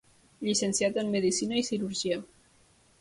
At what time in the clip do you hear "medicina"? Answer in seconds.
1.17-1.59